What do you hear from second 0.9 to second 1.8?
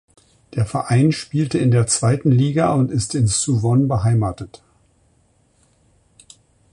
spielte in